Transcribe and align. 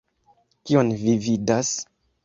Kion 0.71 0.91
vi 1.03 1.15
vidas? 1.29 1.75